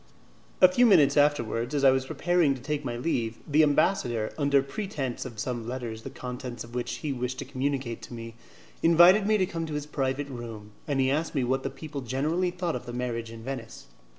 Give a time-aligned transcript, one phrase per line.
[0.61, 4.63] A few minutes afterwards, as I was preparing to take my leave, the ambassador, under
[4.63, 8.33] pretense of some letters the contents of which he wished to communicate to me,
[8.81, 12.49] invited me to come into his private room, and he asked me what people generally
[12.49, 13.85] thought of the marriage in Venice.